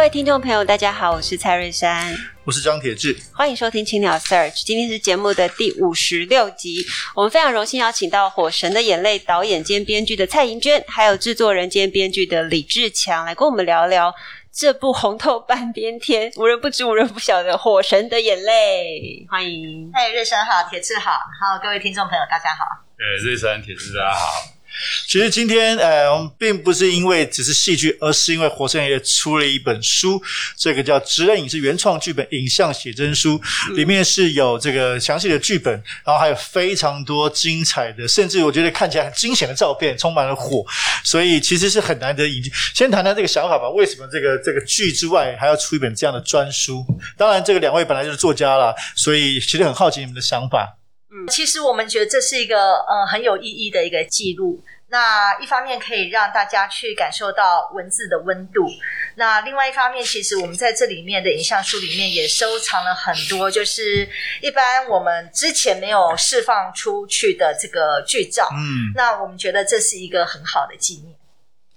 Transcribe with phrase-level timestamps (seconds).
[0.00, 4.64] 位听众朋友，大家好，我是蔡瑞山，我是张铁志，欢迎收听青鸟 Search。
[4.64, 6.82] 今天是节目的第五十六集，
[7.14, 14.14] 我们非常荣幸邀请到《火神的眼泪》导演兼编剧的蔡银娟，还有制作人兼编剧的李志强，来跟我们聊聊
[14.50, 19.26] 这部红透半边天、无人不知、无人不晓的《火神的眼泪》。
[19.30, 22.64] 欢迎，嗨，瑞珊好，铁志好，好，各位听众朋友，大家好。
[22.96, 24.59] 呃，瑞山、铁志，大家好。
[25.06, 30.22] 其实今天，呃，我们并不是因为只是戏剧，而是因为《火神也出了一本书，
[30.56, 33.38] 这个叫《职人影视原创剧本影像写真书》，
[33.74, 35.72] 里面是有这个详细的剧本，
[36.04, 40.64] 然后还有非常多精彩的，甚至我觉得看起来很惊险的照片，充满了火，
[41.04, 42.52] 所以其实是很难得引进。
[42.74, 46.84] 先谈谈这个想法吧，为什么这个这个剧之外还要出一本这样的专书？
[47.16, 50.79] 当然，这个两位本来就是作家啦，所以其实很好奇你们的想法。
[51.12, 54.62] 嗯，其实我们觉得这是一个呃很有意义的一个记录。
[54.92, 58.68] 那一方面可以让大家去感受到文字的温度，
[59.14, 64.08] 那另外一方面，其实我们在这里面的影像书里面也收藏了很多，就是
[64.42, 68.48] 一般我们之前没有释放出去的这个剧照。
[68.52, 71.14] 嗯，那我们觉得这是一个很好的纪念。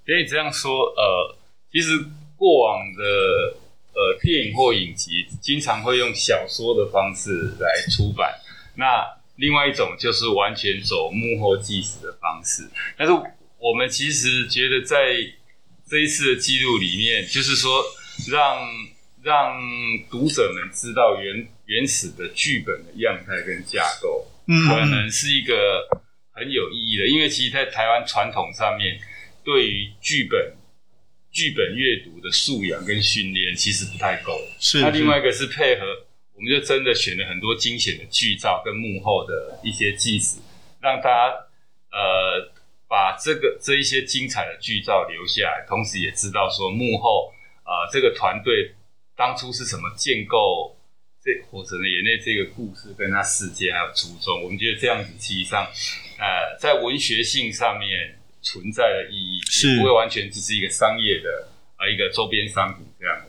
[0.07, 1.37] 可以这样说，呃，
[1.71, 1.89] 其实
[2.35, 3.03] 过往的
[3.93, 8.33] 呃电影或影集经常会用小说的方式来出版，
[8.75, 9.21] 那。
[9.37, 13.13] 另外一种就是完全走幕后计时的方式，但是
[13.57, 15.15] 我们其实觉得在
[15.89, 17.83] 这一次的记录里面，就是说
[18.29, 18.59] 让
[19.23, 19.59] 让
[20.11, 25.87] 读者们知道原原始的剧本的样态跟架构，嗯，可能是一个
[26.31, 28.99] 很有意义的，因为其实，在台湾传统上面，
[29.43, 30.55] 对于剧本
[31.31, 34.81] 剧本阅读的素养跟训练其实不太够，是，是。
[34.83, 36.05] 那另外一个是配合。
[36.43, 40.39] 我们就真的选了很多惊险的剧照跟幕后的一些纪实，
[40.81, 41.31] 让大家
[41.89, 42.51] 呃
[42.85, 47.31] 把这个这一些精彩的剧照留下来，同时也知道说幕后
[47.63, 48.75] 啊、呃、这个团队
[49.15, 50.75] 当初是怎么建构
[51.23, 54.43] 这《火神的眼泪》这个故事跟它世界还有初衷。
[54.43, 55.63] 我们觉得这样子其实上
[56.19, 63.27] 呃在文学性上面存在的意义，是不会完全只是一个商业的啊、呃、一个周边商品这样的。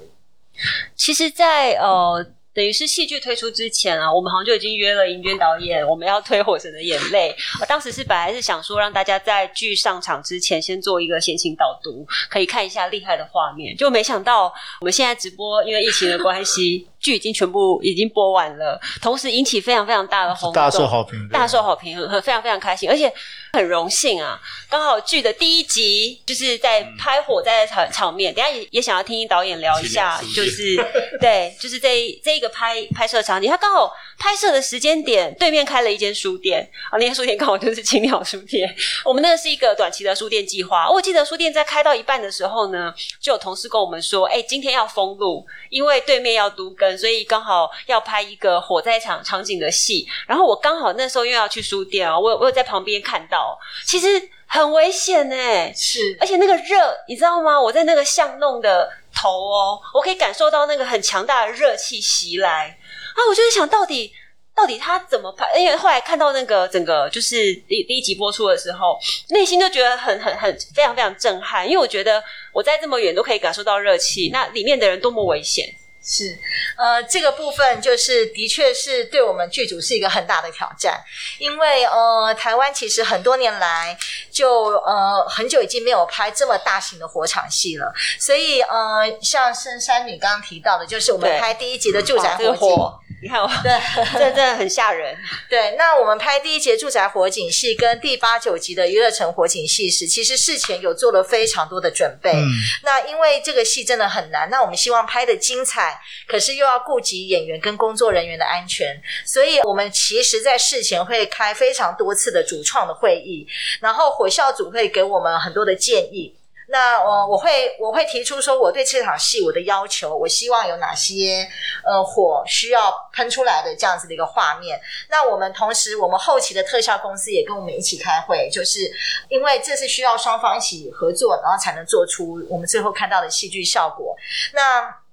[0.96, 2.34] 其实在，在呃。
[2.54, 7.34] 等于是戏剧推出之前啊，我们好像就已经约了尹娟导演，我们要推《火神的眼泪》。
[7.60, 13.76] 我当时是本来是想说，让大家在剧上场之前先做一个先行导读，可以看一下厉害的画面。
[13.76, 23.12] 就没想到我们现在直播，因为疫情的关系，剧已经全部已经播完了，同时引起非常非常大的轰动，大受好评，大受好评，非常非常开心，而且。
[23.54, 30.76] 很荣幸啊，刚好剧的第一集就是在拍火灾的场场面，等下也也想要听听导演聊一下，就是
[31.22, 38.74] 对，就是这这一个拍拍摄场景，他刚好拍摄的时间点对面开了一间书店啊，那间书店刚好就是青鸟书店。
[39.06, 50.04] 我们那个是一个短期的书店计划，我记得书店在开到一半的时候呢，就有同事跟我们说，哎，今天要封路，因为对面要都更，所以刚好要拍一个火灾场场景的戏。
[50.26, 53.43] 然后我刚好那时候又要去书店啊，我我有在旁边看到。
[53.86, 54.06] 其实
[54.46, 57.60] 很危险哎，是，而且那个热，你知道吗？
[57.60, 62.78] 我在那个巷弄的头哦，我可以感受到那个很强大的热气袭来
[63.14, 63.18] 啊！
[63.28, 64.12] 我就在想到底
[64.54, 65.46] 到底他怎么拍？
[65.58, 67.36] 因为后来看到那个整个就是
[67.68, 68.98] 第第一集播出的时候，
[69.30, 72.22] 内心就觉得很很很非常非常震撼，因为我觉得
[72.52, 75.66] 我在这么远都可以感受到热气，那里面的人多么危险。
[76.06, 76.38] 是，
[76.76, 81.02] 呃，这个部分就是的确是对我们剧组是一个很大的挑战，
[81.38, 83.96] 因为呃，台湾其实很多年来
[84.30, 93.03] 就呃很久已经没有拍这么大型的火场戏了，所以呃，像深山女刚刚提到的，就是我们拍第一集的住宅火警。
[93.22, 93.72] 你看我，对，
[94.12, 95.16] 这真的很吓人。
[95.48, 102.32] 对，那我们拍第一节住宅火警戏跟第八九集的娱乐城火警戏时，其实事前有做了非常多的准备。
[102.32, 102.46] 嗯，
[102.82, 113.46] 那因为这个戏真的很难，那我们希望拍的精彩，可是又要顾及演员跟工作人员的安全，所以我们其实在事前会开非常多次的主创的会议，
[113.80, 116.34] 然后火校组会给我们很多的建议。
[116.68, 121.46] 那我我会我会提出说，我对这场戏我的要求，我希望有哪些
[121.84, 124.80] 呃火需要喷出来的这样子的一个画面。
[125.08, 128.80] 那我们同时，我们后期的特效公司也跟我们一起开会，就是
[129.28, 134.16] 因为这是需要双方一起合作，然后才能做出我们最后看到的戏剧效果。
[134.52, 135.03] 那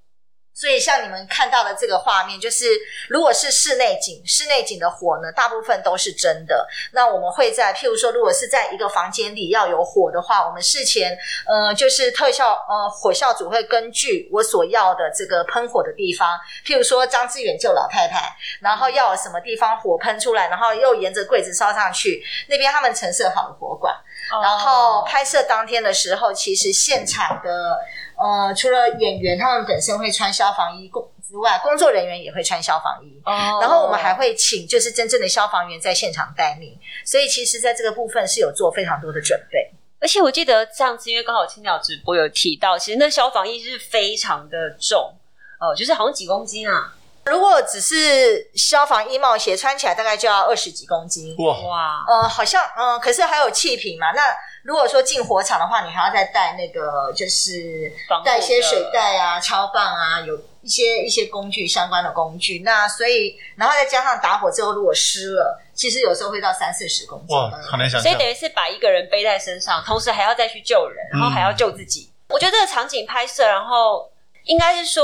[0.54, 2.66] 所以像你们看到的这个画面，就是
[3.10, 6.68] 如果是室内景，室内景的火呢，大部分都是真的。
[6.92, 11.18] 那我们会在，譬如说，如果是在一个房间里要有火的话，我们事前，
[11.48, 23.96] 呃，就是特效，呃，火效组会根据我所要的这个喷火的地方，譬如说张志远救老太太，然后要什么地方火喷出来，然后又沿着柜子烧上去，那边他们陈设好了火管，
[24.42, 27.78] 然后拍摄当天的时候，其实现场的。
[28.22, 33.20] 呃，除了演员他们本身会穿消防衣工之外，工作人员也会穿消防衣。
[33.26, 33.58] 哦。
[33.60, 39.72] 然后我们还会请就是真正的消防员在现场待命，所以其实在这个部分是有做非常多的准备。
[40.00, 45.16] 而且我记得上次因为刚好青鸟直播有提到，其实那消防衣是非常的重，
[45.60, 46.94] 哦、呃，就是好像几公斤啊。
[47.26, 51.36] 如果只是消防衣帽鞋穿起来，大概就要二十几公斤。
[51.38, 52.06] 哇哇。
[52.08, 54.22] 呃，好像嗯、呃，可是还有气瓶嘛，那。
[54.64, 57.92] 如果说进火场的话，你还要再带那个，就是
[58.24, 62.60] 带一些水袋啊、超棒啊，有一些一些工具相关的工具。
[62.60, 67.36] 那所以，然后再加上打火之后，如果湿了，其实有时候会到三四十公斤。
[67.36, 68.02] 哇，好难想象。
[68.04, 72.12] 所以等于是把一个人背在身上，同时还要再去救人，然后还要救自己。
[72.30, 74.11] 嗯、我觉得这个场景拍摄，然后
[74.46, 75.04] 应该是说。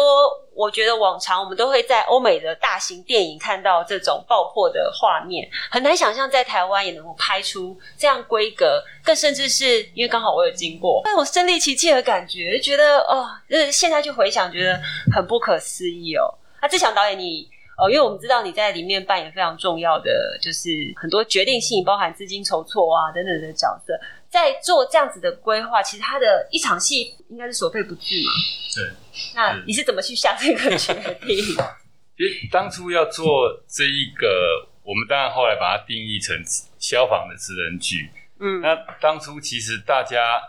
[0.57, 14.81] 我觉得往常我们都会在欧美的大型电影看到这种爆破的画面，很难想象在台湾也能够拍出这样规格，更甚至是因为刚好我有经过，那种身临其境的感觉，觉得哦，就是现在去回想，觉得
[15.13, 16.25] 很不可思议哦。
[16.59, 20.69] 那志强导演你，你哦，因为我们知道你在里面扮演非常重要的，就是
[20.99, 23.93] 很多决定性，包含资金筹措啊等等的角色，
[24.37, 28.31] 在做这样子的规划，其实他的一场戏应该是所费不貲嘛。
[28.75, 28.91] 对。
[29.33, 30.93] 那你是怎么去下这个决
[31.25, 31.35] 定？
[32.15, 36.35] 其实当初要做这一个，我们当然后来把它定义成
[36.77, 38.09] 消防的职人剧。
[38.39, 40.39] 嗯，那当初其实大家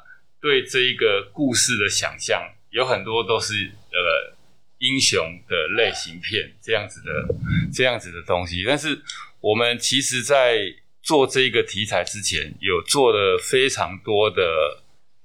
[0.41, 3.55] 对这一个故事的想象有很多都是
[3.91, 4.37] 呃
[4.79, 7.35] 英雄的类型片这样子的
[7.73, 9.01] 这样子的东西，但是
[9.41, 10.59] 我们其实在
[11.09, 14.43] 做这一个题材之前，有做了非常多的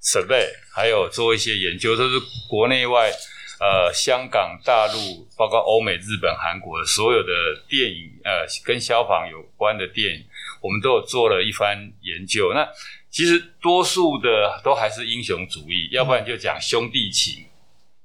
[0.02, 3.12] survey，还有做一些研究，都是国内外。
[3.60, 7.32] 呃，香港、大陆，包括欧美、日本、韩国的所有的
[7.68, 10.24] 电影，呃，跟消防有关的电影，
[10.60, 12.52] 我们都有做了一番研究。
[12.52, 12.66] 那
[13.10, 17.44] 其实多数的都还是英雄主义，要不然就讲兄弟情，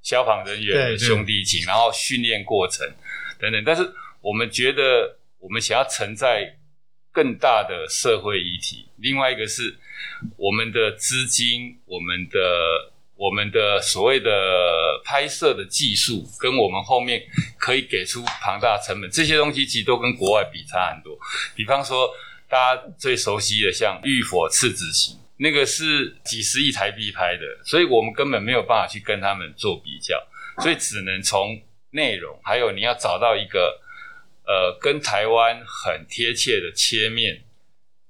[0.02, 2.86] 消防人员的兄弟情，然后训练过程
[3.40, 3.62] 等等。
[3.64, 3.82] 但是
[4.20, 6.56] 我们觉得，我们想要承载
[7.12, 8.88] 更大的社会议题。
[8.96, 9.78] 另外一个是
[10.36, 12.92] 我们的资金，我们的。
[13.20, 14.30] 我们的所谓的
[15.04, 17.22] 拍摄的技术，跟我们后面
[17.58, 21.18] 可以给出庞大成本，这些东西其实都跟国外比差很多。
[21.54, 22.10] 比方说，
[22.48, 30.16] 大家最熟悉的像《浴火赤子行》，那个是几十亿台币拍的，所以我们根本没有办法去跟他们做比较，
[30.62, 31.60] 所以只能从
[31.90, 33.78] 内容，还有你要找到一个
[34.50, 37.44] 呃跟台湾很贴切的切面。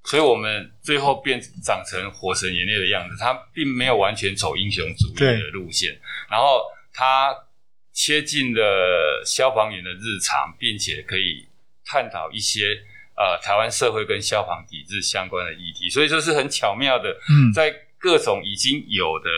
[0.05, 6.01] 所以我们最后变长成《火神眼泪》的样子，他并没有完全走英雄主义的路线，
[6.31, 7.37] 然后他
[7.93, 11.47] 切近了消防员的日常，并且可以
[11.85, 12.83] 探讨一些
[13.15, 17.15] 呃台湾社会跟消防抵制相关的议题，所以这是很巧妙的，
[17.55, 19.29] 在各种已经有的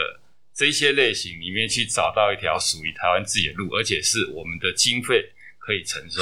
[0.54, 5.32] 这些类型里面去找到一条属于台湾自己的路，而且是我们的经费
[5.64, 6.20] 可以承受。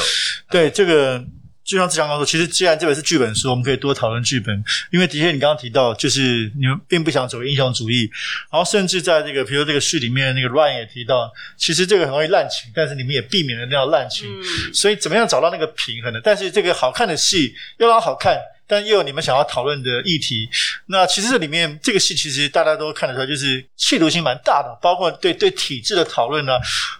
[0.50, 1.24] 对这个。
[1.62, 8.10] 就像志强刚说，其实既然这本是剧本书，我们可以多讨论剧本，因为的确你刚刚提到，就是你们并不想走英雄主义，
[8.50, 16.20] 然后甚至在这个，比如这个序里面那个 Ryan 也提到，其实这个很容易滥情，但是你们也避免了那样滥情，嗯、所以怎么样找到那个平衡呢？
[16.24, 18.36] 但是这个好看的戏要让它好看。
[18.70, 20.48] 但又有你们想要讨论的议题，
[20.86, 26.52] 那其实这里面这个戏其实大家都看得出来，就是企图心蛮大的，包括对对体制的讨论呢，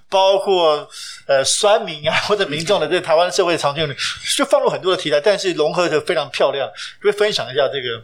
[0.09, 0.91] 包括
[1.27, 3.89] 呃酸民啊或者民众的对台湾社会的常见，
[4.37, 6.69] 就放入很多的题材，但是融合的非常漂亮，
[7.01, 8.03] 可以分享一下这个。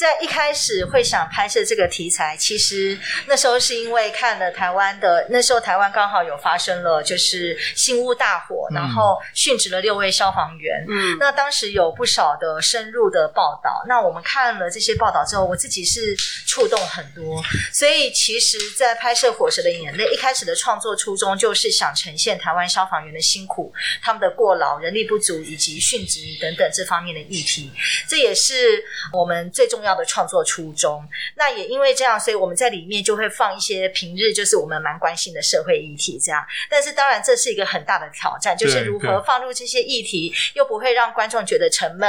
[0.00, 10.86] 在一开始会想拍摄这个题材，其实那时候是因为看了台湾的，那时候台湾刚好有发生了就是新屋大火，然后殉职了六位消防员。
[10.88, 16.16] 嗯，那当时有不少的深入的报道，那我们看了这些报道之后，我自己是
[16.46, 17.38] 触动很多。
[17.70, 27.70] 所以其实，在拍摄《火舌的眼泪》一开始的创作初衷，就是想呈现台湾消防员的辛苦、他们的过劳、人力不足以及殉职等等这方面的议题。
[28.08, 29.89] 这也是我们最重要。
[29.90, 31.06] 要的创作初衷。
[31.34, 36.44] 那也因为这样，所以我们在里面就会放一些平日就是我们蛮关心的社会议题，这样。
[36.68, 42.08] 但是当然这是一个很大的挑战，就是如何放入这些议题，又不会让观众觉得沉闷，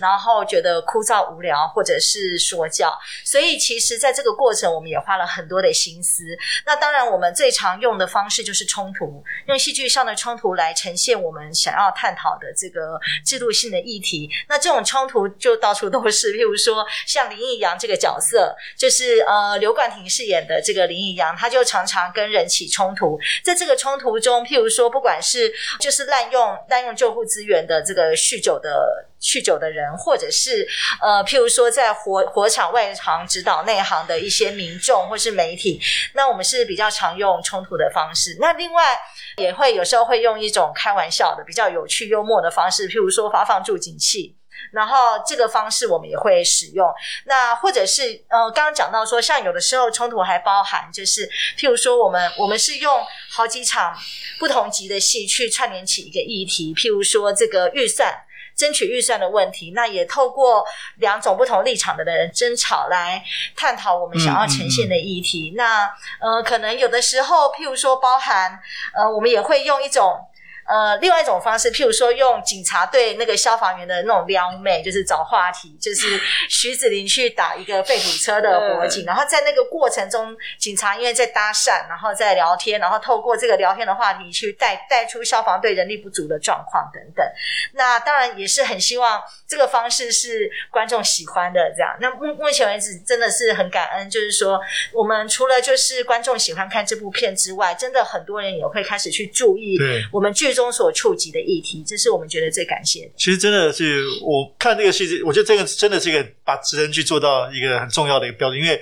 [0.00, 2.92] 然后觉得枯燥无聊，或者是说教。
[3.24, 6.24] 所以其实在这个过程，我们也花了很多的心思。
[6.66, 14.30] 那当然，我们最常用的方式就是冲突，用戏剧上的冲突来呈现我们想要探讨的这个制度性的议题。
[14.48, 23.18] 那这种冲突就到处都是，譬如说像林义阳这个角色，就是呃刘冠廷饰演的这个林义阳，他就常常跟人起冲突。
[23.44, 29.08] 在这个冲突中，譬如说不管是就是滥用滥用救护资源的这个酗酒的。
[29.22, 30.66] 酗酒的人，或者是
[31.00, 35.80] 呃，譬如说在火火场外行指导内行的一些民众或是媒体，
[36.14, 38.36] 那我们是比较常用冲突的方式。
[38.40, 38.98] 那另外
[39.36, 44.36] 也会有时候会用一种开玩笑的、比较有趣幽默的方式，譬如说发放助警器，
[44.70, 46.88] 然后这个方式我们也会使用。
[47.24, 51.28] 那或者是呃，刚刚讲到说，像有的时候冲突还包含就是
[51.58, 53.96] 譬如说我们我们是用好几场
[54.38, 58.14] 不同级的戏去串联起一个议题，譬如说这个预算。
[58.54, 60.62] 争取预算的问题，那也透过
[60.98, 63.24] 两种不同立场的人争吵来
[63.56, 65.50] 探讨我们想要呈现的议题。
[65.52, 65.90] 嗯嗯、那
[66.20, 68.60] 呃，可能有的时候，譬如说，包含
[68.94, 70.20] 呃，我们也会用一种。
[70.66, 87.26] 呃，另外一种方式，譬如说用警察对那个消防员的那种撩妹，就是找话题，就是徐子林去打一个废土车的火警，然后在那个过程中，警察因为在搭讪，然后在聊天，然后透过这个聊天的话题去带带出消防队人力不足的状况等等。
[87.72, 91.96] 那当然也是很希望这个方式是观众喜欢的这样。
[92.00, 94.60] 那目目前为止真的是很感恩，就是说
[94.92, 99.78] 我们除了就是观众喜欢看这部片之外，真的很多人也会开始去注意
[100.12, 103.12] 我们剧最终所触及的议题，这是我们觉得最感谢的。
[103.16, 108.78] 其实真的是我看这个戏，我觉得这个真的是一个把职能去做到一个很重要的一个标准，因为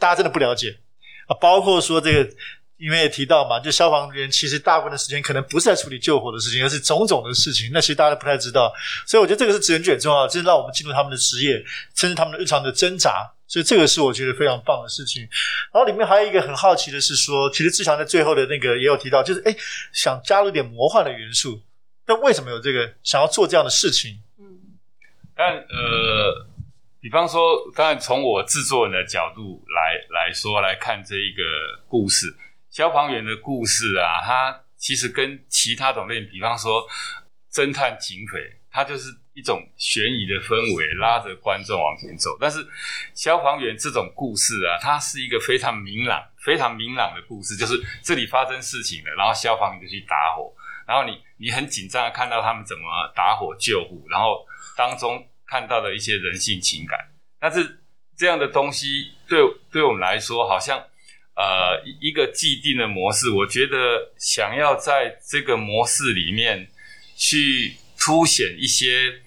[0.00, 0.74] 大家真的不了解
[1.26, 1.36] 啊。
[1.38, 2.30] 包括说这个，
[2.76, 7.70] 因为也提到嘛，就消防员其实大部分的时间可能不是在处理救火的事情，而是种种的事情。
[7.72, 8.72] 那其实大家都不太知道，
[9.06, 11.62] 所以我觉得这个是职人剧很重要，就是让我们进入他们的职业，
[11.94, 13.30] 甚至他们的日常的挣扎。
[13.46, 15.22] 所以这个是我觉得非常棒的事情。
[15.72, 19.54] 然后里面还有一个很好奇的是说，其实志强在最后的那个也有提到，就是哎，
[19.92, 21.60] 想加入一点魔幻的元素。
[22.06, 24.18] 那为什么有这个想要做这样的事情？
[24.40, 24.44] 嗯，
[25.36, 26.46] 但呃，
[27.00, 27.40] 比方说，
[27.76, 31.42] 当然从我制作人的角度来来说来看这一个
[31.86, 32.34] 故事，
[32.74, 36.84] 消防员的故事啊，它其实跟其他种类，比方说
[37.50, 39.08] 侦探、警匪，它就是。
[39.36, 42.64] 一种悬疑的氛围拉着观众往前走，但是
[43.14, 50.54] 消防员这种故事啊，它是一个非常明朗、非常明朗的故事，就是这里发生事情了，然后消防员就去打火，
[50.86, 56.96] 然后你你很紧张的看到他们怎么打火救护，然后当中看到的一些人性情感，
[57.40, 57.82] 但是
[58.16, 60.80] 这样的东西对对我们来说，好像
[61.36, 66.68] 呃一个既定的模式，我觉得想要在这个模式里面
[67.16, 69.20] 去凸显一些。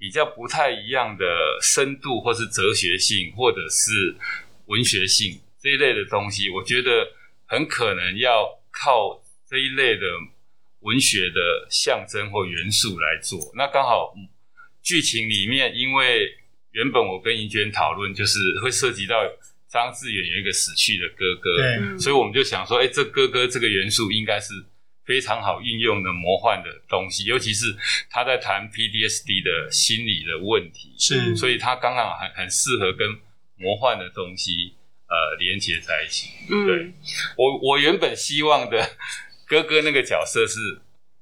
[0.00, 1.26] 比较不太一样的
[1.60, 4.14] 深度，或是哲学性，或者是
[4.66, 7.04] 文学性这一类的东西，我觉得
[7.46, 10.06] 很可能要靠这一类的
[10.82, 13.52] 文学的象征或元素来做。
[13.56, 14.14] 那刚好
[14.84, 16.32] 剧情里面，因为
[16.70, 19.16] 原本我跟银娟讨论，就是会涉及到
[19.68, 24.52] 张志远有一个死去的哥哥，对，所以我们就想说，哎，这哥哥这个元素应该是。
[25.08, 27.74] 非常好运用的魔幻的东西，尤其是
[28.10, 33.08] 他在谈 PDSD 的心理的问题，是，所以他刚刚很很适合跟
[33.56, 34.74] 魔幻的东西
[35.08, 36.28] 呃连接在一起。
[36.50, 36.92] 嗯，对，
[37.38, 38.86] 我我原本希望的
[39.46, 40.78] 哥哥那个角色是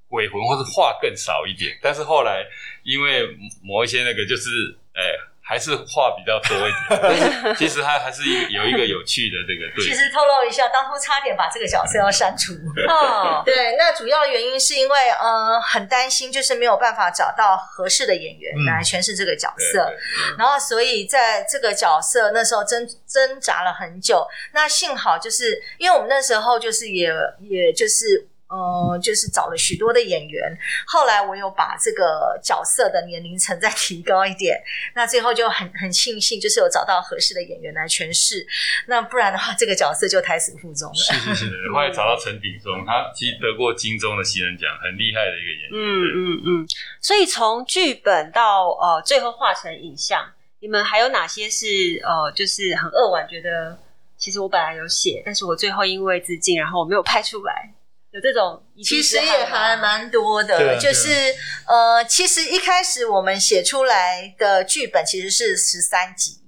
[0.09, 2.45] 鬼魂，或是话更少一点，但是后来
[2.83, 5.19] 因为某一些那个就是，哎、欸。
[5.49, 9.85] 还是话比较多一点，但 是其实他还是一个有一个有趣的这个对。
[9.85, 12.53] 其实透露一下，当初差点把这个角色要删除。
[12.91, 24.27] 哦，对，那主要的原因是因为呃很担心，就是没有办法找到合适的演员来诠释这个角色，嗯、然后所以在这个角色那时候挣挣扎了很久。
[24.53, 27.09] 那幸好就是因为我们那时候就是也
[27.41, 28.27] 也就是。
[28.49, 34.63] 呃，就是找了许多的演员，后来我有把这个角色的年龄层再提高一点，
[34.95, 38.47] 那最后就很很庆幸，就是有找到合适的演员来诠释，
[38.87, 40.95] 那不然的话，这个角色就胎死腹中了。
[40.95, 45.71] 是是是， 后来找到陈鼎忠，他其实得过金钟的新人奖，很厉害的一个演员。
[45.73, 45.81] 嗯
[46.15, 46.69] 嗯嗯，
[47.01, 50.25] 所以从剧本到呃最后化成影像，
[50.61, 51.67] 你们还有哪些是
[52.05, 53.77] 呃就是很扼腕，觉得
[54.17, 57.73] 其实我本来有写，但是我最后因为资金，然后我没有拍出来。
[58.13, 61.35] 有这种其实也还蛮多的，就是
[61.67, 66.41] 呃，其实一开始我们写出来的剧本其实是十三集，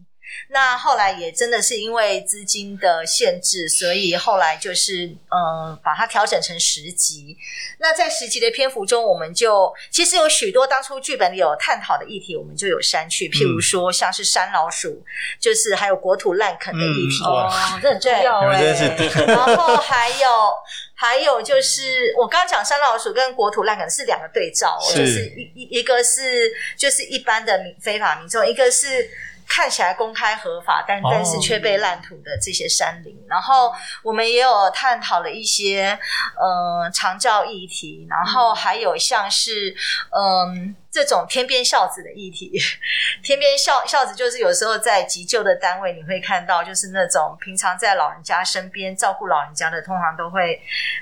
[0.51, 7.37] 那后来也真的是因为资金的限制，所以后来就是嗯、呃，把它调整成十集。
[7.81, 15.05] 那在十集的篇幅中，我们就其实有许多当初剧本里有探讨的议题，我们就有删去，譬如说像是山老鼠，
[15.39, 18.63] 就是还有国土滥垦的议题、嗯、哦，这很重要哎。
[19.29, 20.53] 然后还有
[20.99, 29.09] 还有就是我刚刚讲山老鼠跟国土烂梗是两个对照，是就是一一一个是就是一般的民非法民众，一个是。
[29.51, 35.99] 看起来公开合法，但但是却被烂土的这些山林，哦、然后我们也有探讨了一些
[36.39, 39.75] 呃长照议题，然后还有像是
[40.11, 40.77] 嗯。
[40.77, 42.59] 呃这种天边孝子的议题，
[43.23, 50.61] 天边孝孝子就是有时候在急救的单位，你会看到，就是那种平常在老人家身边照顾老人家的，通常都会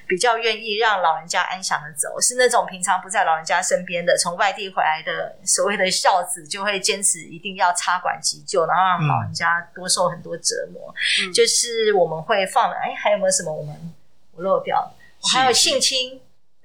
[0.09, 2.21] 比较愿意让老人家安详的走。
[2.21, 10.93] 是那种平常不在老人家身边的，从外地回来的所谓的孝子，就会坚持一定要插管急救，然后让老人家多受很多折磨。
[11.23, 13.95] 嗯、就是我们会放了，哎，还有没有什么我们
[14.35, 14.93] 我漏掉的？
[15.23, 16.21] 我还有性侵。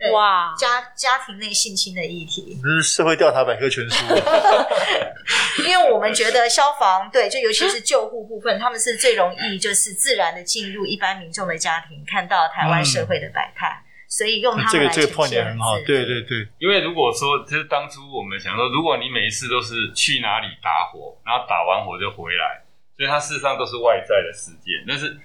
[0.10, 4.06] 哇，家家庭内性侵的议题，这是社会调查百科全书。
[5.62, 15.02] 因为我们觉得消防对，就尤其是救护部分，他们是最容易就是自然的进入一般民众的家庭，看到台湾社会的百态，嗯、所以用他们来呈现。
[15.02, 16.48] 这个这个 point 也很好，对对对。
[16.58, 22.64] 因为如果说，就是当初我们想说，如果你每一次都是去哪里打火，然后打完火就回来，
[22.98, 24.84] 所以它事实上都是外在的事件。
[24.88, 25.16] 但是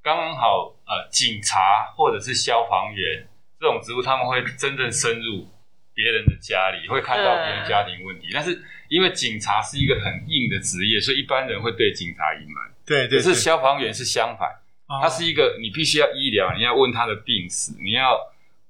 [0.00, 3.26] 刚刚好，呃，警察或者是消防员。
[3.58, 5.48] 这种植物他们会真正深入
[5.94, 8.26] 别人的家里，会看到别人家庭问题。
[8.28, 12.70] 嗯、但是因为警察是一个很硬的职业，所以一般人会对警察隐瞒。
[12.84, 13.18] 对，对对。
[13.18, 14.48] 可是消防员是相反，
[14.88, 18.20] 哦、他是一个你必须要医疗，你要问他的病史，你要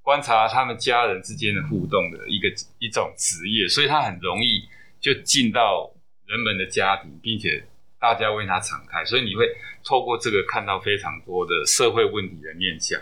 [0.03, 4.69] 观察他们家人之间的互动的一个一种职业，所以他很容易
[5.01, 5.93] 就进到
[6.27, 7.67] 人们的家庭，并且
[7.99, 9.49] 大家为他敞开，所以你会
[9.85, 13.01] 透过这个看到非常多的社会问题的面向。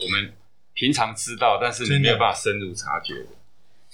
[0.00, 0.32] 我们。
[0.74, 3.26] 平常知道，但是你没有办法深入察觉的。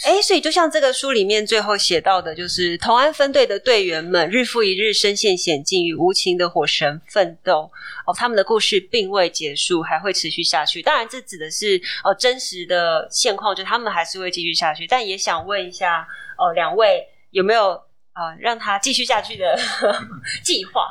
[0.03, 7.71] 哎，所以就像这个书里面最后写到的，就是同安分队的队员们日复一日身陷险境，与无情的火神奋斗。
[8.07, 10.81] 哦，他们的故事并未结束，还会持续下去。
[10.81, 14.87] 当然，这指的是哦真实的现况，就他们还是会继续下去。
[14.87, 17.79] 但也想问一下，哦，两位有没有
[18.13, 19.59] 啊、让他继续下去的
[20.43, 20.89] 计划？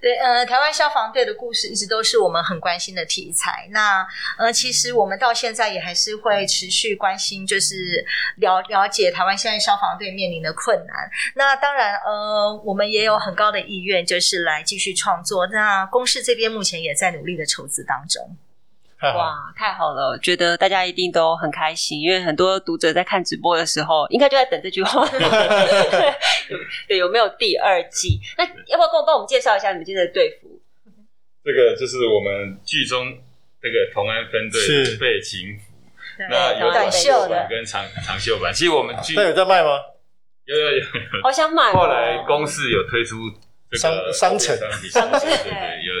[0.00, 3.66] 对，呃，台湾消防队的故事一直都是我们很关心的题材。
[3.70, 4.06] 那，
[4.38, 8.04] 呃，其实我们到现在也还是会持续关心，就是
[8.36, 11.10] 了了解台湾现在消防队面临的困难。
[11.34, 15.46] 那当然，呃，我们也有很高的意愿，就是来继续创作。
[15.48, 18.36] 那公司这边目前也在努力的筹资当中。
[19.14, 20.18] 哇，太好了！
[20.20, 25.06] 觉得大家一定都很开心，因为很多读者在看直播的时候，应该就在等这句话。
[26.88, 28.20] 对，有没有第二季？
[28.36, 30.60] 那要不要跟我帮我们介绍一下你们今天的队服？
[31.44, 33.06] 这个就是我们剧中
[33.62, 35.62] 那个同安分队的备勤服，
[36.28, 38.52] 那有短袖版跟长长袖版。
[38.52, 39.78] 其实我们剧那有在卖吗？
[40.44, 40.84] 有有有，
[41.22, 41.72] 好想买。
[41.72, 43.16] 后来公司有推出。
[43.76, 44.56] 商商城，
[44.90, 45.92] 商城对对，有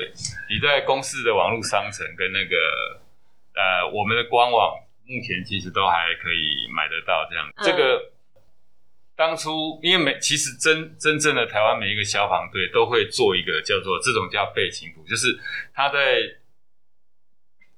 [0.48, 3.00] 你在公司的网络商城跟那个
[3.54, 7.46] 呃我们的官网，目前其实都还可以买得到这样。
[7.56, 8.12] 嗯、这个
[9.14, 15.38] 当初因为每其实真真正的台湾每一个消防队都会做一个叫做这种叫备勤服，就是
[15.74, 16.20] 他在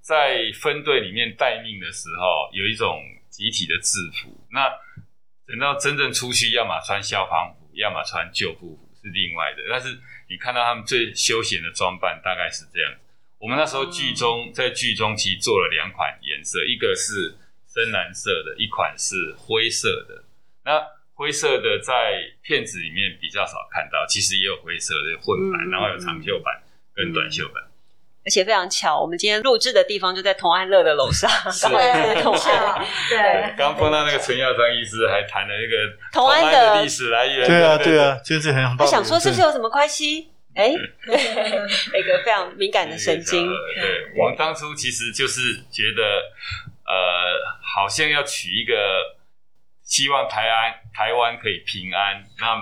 [0.00, 4.46] 在分队里面待命的时候有一种集体的制服。
[4.52, 4.70] 那
[5.46, 8.89] 等到真正出去，要么穿消防服，要么穿救护服。
[9.02, 12.92] 是另外的，但是你看到他们最休闲的装扮大概是这样。
[13.38, 17.34] 我们那时候剧中在剧中其实做了两款颜色，一个是
[17.66, 20.24] 深蓝色的，一款是灰色的。
[20.64, 20.78] 那
[21.14, 26.62] 灰色的在片子里面比较少看到，其实也有灰色的混版，然后有长袖版
[26.94, 27.69] 跟短袖版。
[28.22, 31.30] 而且非常巧，我们今天录制的地方就在同安乐的楼上，
[31.62, 32.86] 刚好在同安。
[33.08, 35.76] 对，刚碰到那个陈耀章医师，还谈了一个
[36.12, 37.46] 同安的历史来源。
[37.46, 38.78] 对啊，对啊，就是很棒。
[38.78, 40.30] 他想说是不是有什么关系？
[40.54, 40.66] 哎，
[41.06, 43.46] 一个非常敏感的神经。
[43.46, 46.02] 对，我们当初其实就是觉得，
[46.84, 48.74] 呃，好像要取一个，
[49.82, 52.56] 希望台湾台湾可以平安，那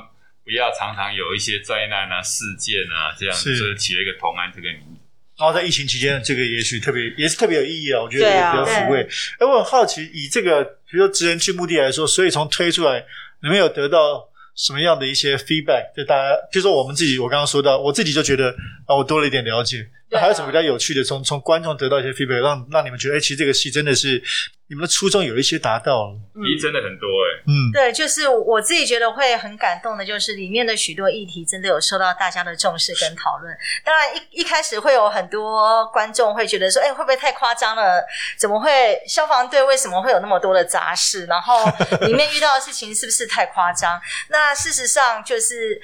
[0.44, 4.97] 不要常常有一些灾难啊、事件啊这样，所以起了一个同安这个名字。
[5.38, 9.08] 然后在疫情期间，这个也许特别也是特别有意义啊，我觉得也比较抚慰。
[9.38, 13.04] 哎，我很好奇，以这个比如说职人去墓地来说，所以从推出来，
[13.42, 15.94] 你们有得到什么样的一些 feedback？
[15.96, 18.50] 就大家，比如说我们自己，我刚刚说到，我自己就觉得
[18.86, 19.88] 啊，我多了一点了解。
[20.10, 21.04] 那还有什么比较有趣的？
[21.04, 24.22] 从从观众得到一些 feedback，让让你们觉得，哎，其实这个戏真的是
[24.68, 26.14] 你们的初衷有一些达到了。
[26.34, 33.54] 题真的很多哎，嗯，对，就是我自己觉得会很感动的，就是里面的许多议题真的有受到大家的重视跟讨论。
[33.84, 38.02] 当然一一开始会有很多观众会觉得说，哎，会不会太夸张了？
[38.38, 41.26] 怎么会消防队为什么会有那么多的杂事？
[41.26, 41.64] 然后
[42.06, 44.00] 里面遇到的事情是不是太夸张？
[44.28, 45.78] 那事实上就是。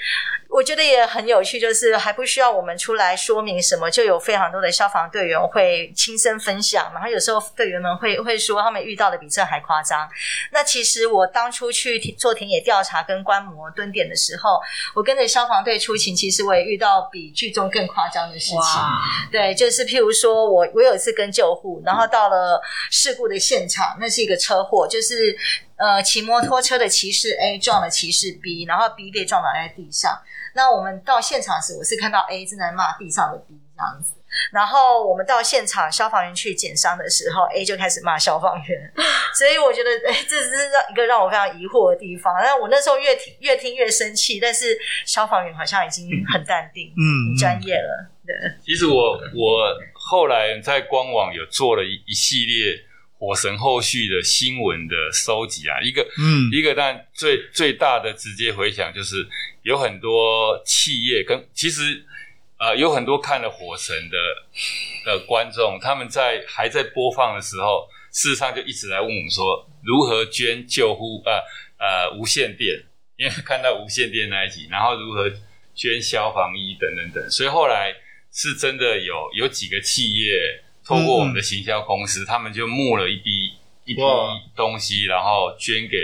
[0.50, 10.08] 我觉得也很有趣，就是还不需要我们出来说明什么，就有非常多的消防队员会亲身分享，然后有时候队员们会会说他们遇到的比这还夸张。
[10.52, 14.60] 那其实我当初去做田野调查跟观摩蹲点的时候，
[14.94, 18.60] 我跟着消防队出勤，其实我也遇到比剧中更夸张的事情。
[19.30, 25.36] 对，就是譬如说我我有一次跟救护，然后到了事故的现场，那是一个车祸，就是
[25.76, 30.20] 呃骑摩托车的骑士 A 撞了骑士 B，然后 B 被撞倒在地上。
[30.54, 34.14] 那我们到现场时，我是看到 A 正在骂地上的 B 这样子。
[34.50, 38.92] 然后我们到现场，消防员去检伤的时候，A 就开始骂消防员。
[39.34, 42.34] 所以我觉得，哎，这是让一个让我非常疑惑的地方。
[42.42, 48.10] 但我那时候越听越听越生气，但是消防员好像已经很淡定，嗯，很专业了。
[48.26, 48.34] 对。
[48.64, 52.84] 其实我我后来在官网有做了一一系列。
[53.24, 59.26] 火神后续的新闻的收集啊，一个，嗯，一个，但最最大的直接回响就是
[59.62, 62.04] 有很多企业跟其实
[62.58, 64.18] 呃有很多看了火神的
[65.06, 71.40] 的观众，他们在还在播放的时候，事实上就一直来问我们说如何捐救护呃
[71.78, 72.84] 呃无线电，
[73.16, 75.32] 因为看到无线电那一集，然后如何
[75.74, 77.90] 捐消防衣等等等，所以后来
[78.30, 80.60] 是真的有有几个企业。
[80.84, 83.52] 透过我们的行销公司，嗯、他们就募了一批
[83.86, 84.00] 一批
[84.54, 85.96] 东西，然后捐给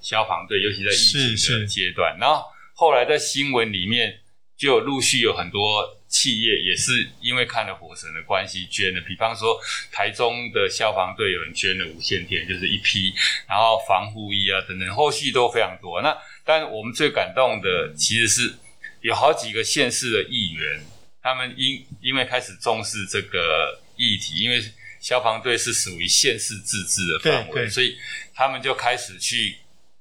[0.00, 2.16] 消防队，尤其在疫情的阶段。
[2.18, 2.42] 然后
[2.72, 4.20] 后来在新闻里面
[4.56, 13.12] 就有陆续有很多企业也是因为看了火神的关系捐的，比方说台中的消防队有人捐了无线电，就是一批，
[13.46, 16.00] 然后防护衣啊等等，后续都非常多。
[16.00, 18.54] 那但我们最感动的其实是
[19.02, 20.80] 有好几个县市的议员，
[21.22, 23.81] 他们因因为开始重视这个。
[24.02, 24.60] 议题，因为
[25.00, 27.96] 消防队是属于县市自治的范围，所以
[28.34, 29.56] 他们就开始去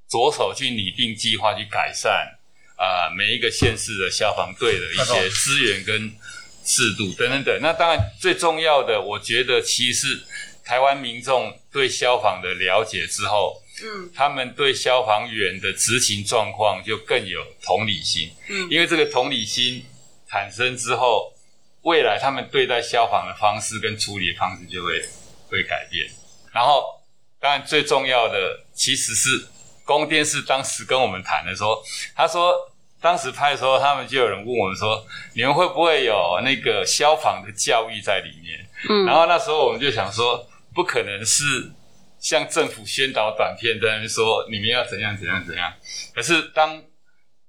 [0.09, 2.11] 着手去拟定计划，去改善
[2.77, 6.11] 啊、呃、每一个县市的消防队的一些资源跟
[6.65, 7.59] 制度等等等。
[7.61, 10.23] 那当然最重要的，我觉得其实是
[10.65, 19.85] 台湾民众对消防的了解之后，嗯，他们对消防员的执勤状况就更有同理心，嗯，因为这个同理心
[20.27, 21.33] 产生之后。
[21.83, 25.01] 未来他们对待消防的方式跟处理的方式就会
[25.49, 26.07] 会改变。
[26.53, 26.83] 然后，
[27.39, 29.47] 当然最重要的其实是
[29.83, 31.81] 公电视当时跟我们谈的时候，
[32.15, 32.53] 他说
[33.01, 38.69] 当时拍的时候，他们就有人问我们说，你们会不会有那个消防的教育在里面？
[38.89, 41.71] 嗯，然后那时候我们就想说，不可能是
[42.19, 45.73] 像政府宣导短片在那边说你们要怎样怎样怎样。
[46.13, 46.83] 可是当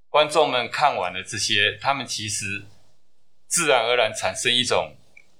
[0.08, 2.64] 观众们看完了这些，他们其实。
[3.52, 4.96] 自然而然产生一种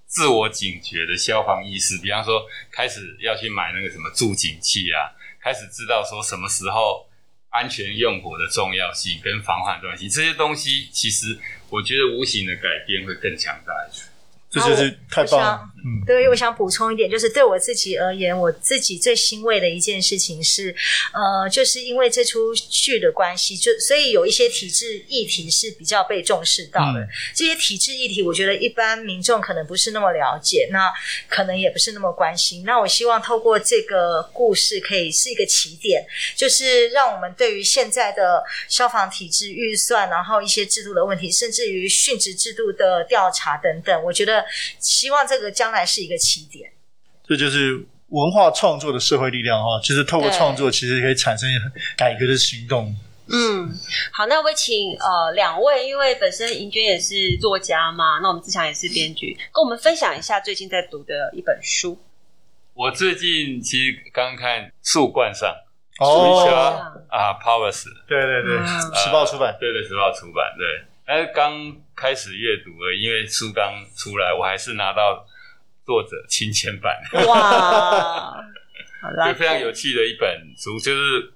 [0.07, 7.09] 自我警觉的消防意识，比方说开始要去买那个什么助警器啊，开始知道说什么时候
[7.48, 11.38] 安全用火的重要性跟防范的重要性，这些东西其实
[11.70, 14.03] 我觉得无形的改变会更强大一些。
[14.53, 15.61] 这就是太棒了。
[15.85, 20.73] 嗯，对，我想补充一点，就是对我自己而言，我自己最欣慰的一件事情是，
[21.12, 27.01] 呃，就是因为这出剧的关系，就所以有一些体制议题是比较被重视到的。
[27.01, 30.93] 嗯、这些体制议题，我觉得一般民众可能不是那么了解，那
[31.27, 32.62] 可能也不是那么关心。
[32.65, 44.42] 那我希望透过这个故事，可以是一个起点，就是让我们对于现在的消防体制预算，然后一些制度的问题，甚至于殉职制度的调查等等，我觉得。
[44.79, 46.73] 希望这个将来是一个起点，
[47.27, 51.49] 这就是文化创作的社会力量哈，就是透过创作，其实可以产生
[51.97, 52.95] 改革的行动。
[53.29, 53.73] 嗯，
[54.13, 61.99] 好，那我会请呃两位，因为本身银娟也是作家嘛，那我们志强也是编剧，跟我们分享一下最近在读的一本书。
[62.75, 65.55] 我最近其实刚看《树冠上》
[66.05, 66.45] 哦
[67.09, 70.85] 啊，Powers，对对对，时报出版，对对，时报出版，对。
[71.07, 75.27] 但是刚开始阅读了，因为书刚出来，我还是拿到
[75.85, 77.01] 作者亲签版。
[77.27, 78.35] 哇，
[79.27, 81.33] 就非常有趣的一本书，就是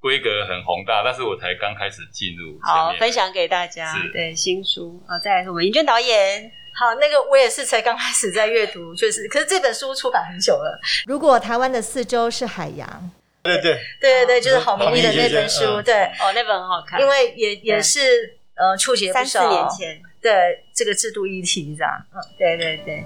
[0.00, 2.58] 规格很宏大，但是我才刚开始进入。
[2.62, 3.94] 好，分享给大家。
[3.94, 6.50] 是对新书啊，再来是我们尹娟导演。
[6.74, 10.80] 好，那个我也是才刚开始在阅读，就是，可是这本书出版很久了。
[11.06, 13.10] 如果台湾的四周是海洋，
[13.42, 18.38] 对对对对对，就是郝明利的那本书，对，哦，那本很好看，因为也也是。
[18.60, 19.10] 呃，触及。
[19.10, 21.92] 三四年前，对，这个制度议题这样。
[22.12, 23.02] 嗯，对对对。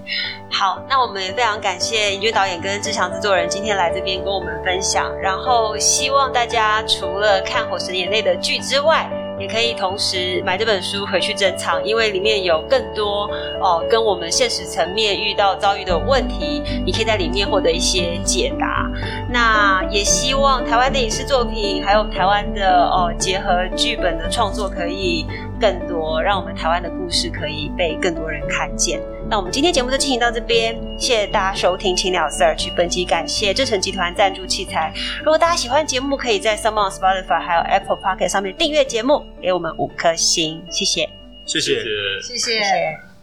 [0.51, 13.29] 好，那我们也非常感谢尹俊导演跟志强制作人今天来这边跟我们分享，然后希望大家除了看《火神眼泪》的剧之外，也可以同时买这本书回去珍藏，因为里面有更多
[13.61, 18.89] 哦跟我们现实层面遇到遭遇的问题，你可以在里面获得一些解答。
[19.29, 25.27] 那也希望台湾的影视作品，还有台湾的哦结合剧本的创作可以
[25.61, 29.01] 更多，让我们台湾的故事可以被更多人看见。
[29.35, 32.73] 那我们今天节目就进行到这边，谢谢大家收听青鸟 Search。
[32.77, 34.95] 本期感谢志成集团赞助器材。
[35.19, 41.09] 如果大家喜欢节目，可以在 s o m e o n Spotify 还有 Apple Pocket 上面订阅节目，给我们五颗星，谢谢，
[41.47, 41.83] 谢谢，
[42.23, 42.39] 谢谢。
[42.39, 43.14] 谢谢。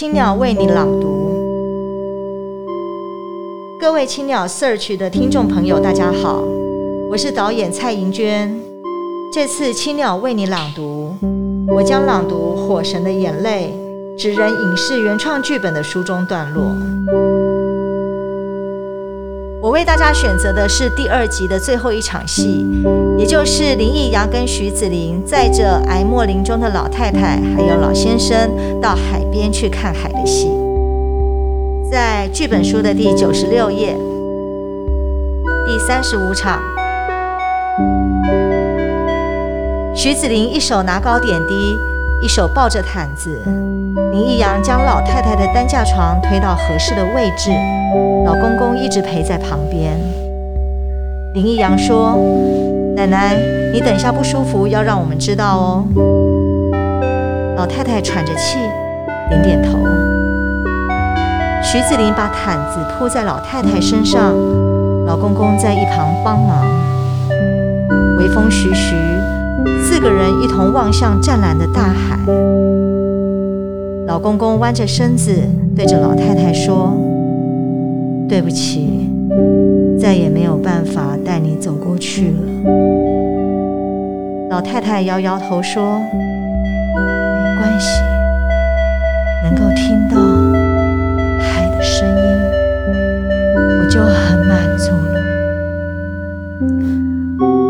[0.00, 1.30] 青鸟为你朗读，
[3.78, 6.42] 各位青鸟 Search 的听众朋友，大家好，
[7.10, 8.58] 我是导演蔡盈娟。
[9.30, 11.14] 这次青鸟为你朗读，
[11.68, 13.74] 我将朗读《火神的眼泪》
[14.18, 16.64] 指人影视原创剧本的书中段落。
[19.62, 22.66] 我为大家选择的是第二集的最后一场戏，
[23.18, 30.50] 也就是林义阳跟徐子伶载着哀莫林中的老太太还有老先生到海边去看海的戏，
[31.90, 33.94] 在剧本书的第九十六页，
[35.66, 36.58] 第三十五场，
[39.94, 41.76] 徐子伶一手拿高点滴，
[42.22, 43.30] 一手抱着毯子，
[44.12, 47.50] 林义阳将老太太的担架床推到合适的位置。
[48.26, 49.98] 老公公一直陪在旁边。
[51.34, 52.18] 林义阳说
[52.94, 53.34] ：“奶奶，
[53.72, 55.84] 你等一下不舒服，要让我们知道哦。”
[57.56, 58.58] 老太太喘着气，
[59.30, 59.78] 点点头。
[61.62, 64.34] 徐子林把毯子铺在老太太身上，
[65.06, 66.66] 老公公在一旁帮忙。
[68.18, 68.94] 微风徐徐，
[70.00, 72.18] 四个人一同望向湛蓝的大海。
[74.06, 75.30] 老公公弯着身子
[75.76, 76.96] 对着老太太说。
[78.26, 79.10] 对不起，
[80.00, 82.38] 再也没有办法带你走过去了。
[84.48, 85.98] 老太太摇摇头说
[86.96, 88.00] ：“没关系，
[89.44, 90.16] 能够听到
[91.40, 92.22] 海的声音，
[93.82, 95.20] 我就很满足了。”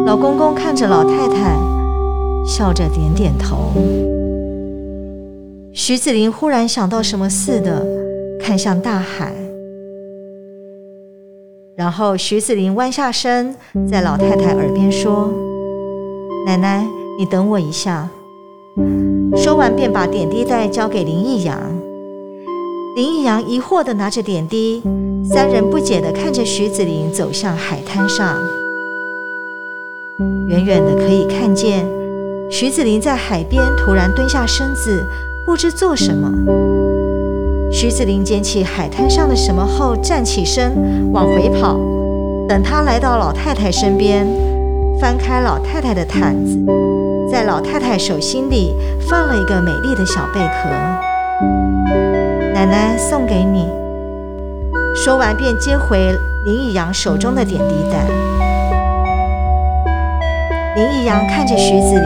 [0.07, 1.57] 老公公看着老太太，
[2.47, 3.73] 笑着点点头。
[5.73, 7.87] 徐子林忽然想到什么似的，
[8.41, 9.33] 看向大海。
[11.77, 13.55] 然后徐子林弯下身，
[13.89, 15.33] 在老太太耳边说
[16.45, 16.87] ：“奶奶，
[17.19, 18.09] 你等我一下。”
[19.37, 21.59] 说完便把点滴袋交给林义阳。
[22.97, 24.83] 林义阳疑惑地拿着点滴，
[25.25, 28.37] 三人不解地看着徐子林走向海滩上。
[30.49, 31.87] 远远的可以看见
[32.51, 35.07] 徐子林在海边突然蹲下身子，
[35.47, 36.29] 不知做什么。
[37.73, 41.79] 徐子林捡起海滩上的什么后，站起身往回跑。
[42.49, 44.27] 等他来到老太太身边，
[44.99, 46.59] 翻开老太太的毯子，
[47.31, 48.75] 在老太太手心里
[49.09, 50.69] 放了一个美丽的小贝壳。
[52.53, 53.69] 奶奶送给你。
[54.97, 55.99] 说完便接回
[56.45, 58.05] 林义阳手中的点滴袋。
[60.75, 62.03] 林义阳看着徐子林，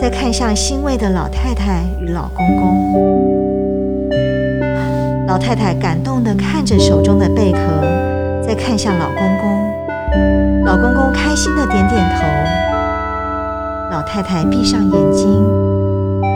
[0.00, 4.08] 再看向欣慰的老太太与老公公。
[5.26, 7.58] 老太太感动地看着手中的贝壳，
[8.40, 10.64] 再看向老公公。
[10.64, 12.22] 老公公开心地点点头。
[13.90, 15.28] 老太太闭上眼睛，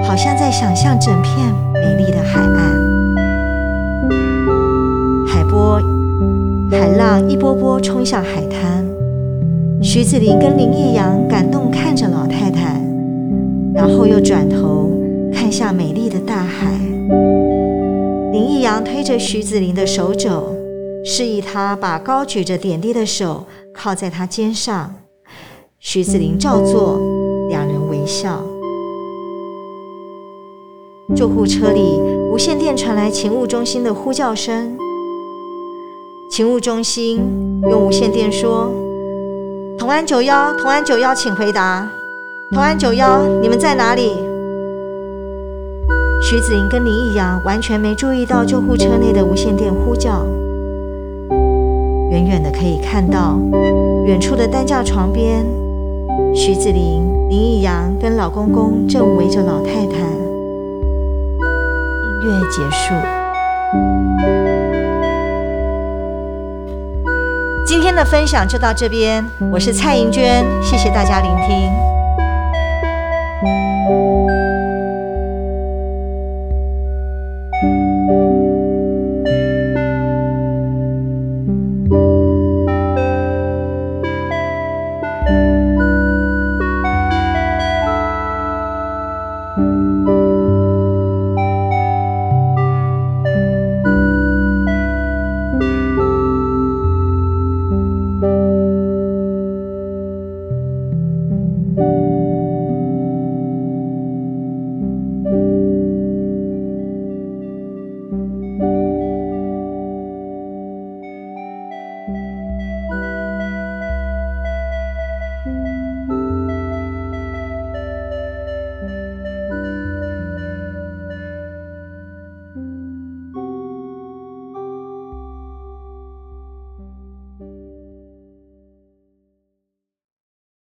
[0.04, 1.32] 好像在想象整片
[1.72, 2.82] 美丽的海岸。
[5.26, 5.80] 海波、
[6.70, 8.84] 海浪一波波冲向海滩。
[9.80, 12.21] 徐子林跟林逸阳感动看着老，
[14.02, 14.90] 后又转头
[15.32, 16.72] 看向美丽的大海。
[18.32, 20.56] 林义阳推着徐子林的手肘，
[21.04, 24.92] 示意他把高举着点滴的手靠在他肩上。
[25.78, 27.00] 徐子林照做，
[27.48, 28.42] 两人微笑。
[31.14, 32.00] 救护车里
[32.32, 34.76] 无线电传来勤务中心的呼叫声。
[36.28, 37.20] 勤务中心
[37.70, 38.68] 用无线电说
[39.78, 41.88] ：“同安九幺，同安九幺，请回答。
[42.52, 44.12] 同安九幺，你们在哪里？”
[46.22, 50.22] 徐子莹跟林义阳完全没注意到救护车内的无线电呼叫。
[52.10, 53.38] 远远的可以看到，
[54.04, 55.46] 远处的担架床边，
[56.34, 59.96] 徐子林、林义阳跟老公公正围着老太太。
[62.20, 62.92] 音乐结束。
[67.66, 71.91] 今天的分享就到这边，我是蔡盈娟，谢谢大家聆听。